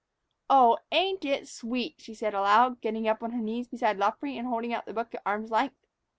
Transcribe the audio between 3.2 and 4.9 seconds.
on her knees beside Luffree and holding out